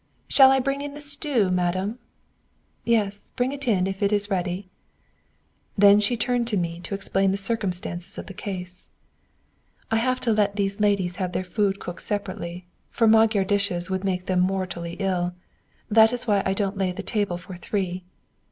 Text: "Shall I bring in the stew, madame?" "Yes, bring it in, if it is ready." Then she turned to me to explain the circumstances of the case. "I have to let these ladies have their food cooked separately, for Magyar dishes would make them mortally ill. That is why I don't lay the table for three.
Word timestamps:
"Shall 0.27 0.49
I 0.49 0.57
bring 0.57 0.81
in 0.81 0.95
the 0.95 0.99
stew, 0.99 1.51
madame?" 1.51 1.99
"Yes, 2.85 3.31
bring 3.35 3.51
it 3.51 3.67
in, 3.67 3.85
if 3.85 4.01
it 4.01 4.11
is 4.11 4.31
ready." 4.31 4.67
Then 5.77 5.99
she 5.99 6.17
turned 6.17 6.47
to 6.47 6.57
me 6.57 6.79
to 6.79 6.95
explain 6.95 7.29
the 7.29 7.37
circumstances 7.37 8.17
of 8.17 8.25
the 8.25 8.33
case. 8.33 8.87
"I 9.91 9.97
have 9.97 10.19
to 10.21 10.33
let 10.33 10.55
these 10.55 10.79
ladies 10.79 11.17
have 11.17 11.33
their 11.33 11.43
food 11.43 11.79
cooked 11.79 12.01
separately, 12.01 12.65
for 12.89 13.05
Magyar 13.05 13.43
dishes 13.43 13.91
would 13.91 14.03
make 14.03 14.25
them 14.25 14.39
mortally 14.39 14.93
ill. 14.97 15.33
That 15.87 16.11
is 16.11 16.25
why 16.25 16.41
I 16.47 16.55
don't 16.55 16.79
lay 16.79 16.91
the 16.91 17.03
table 17.03 17.37
for 17.37 17.55
three. 17.55 18.03